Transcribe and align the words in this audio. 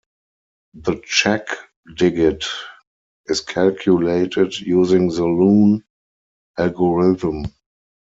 The 0.73 0.99
check 1.05 1.45
digit 1.95 2.45
is 3.27 3.41
calculated 3.41 4.59
using 4.59 5.09
the 5.09 5.21
Luhn 5.25 5.83
algorithm. 6.57 7.45